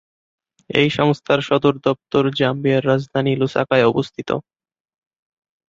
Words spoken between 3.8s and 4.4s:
অবস্থিত।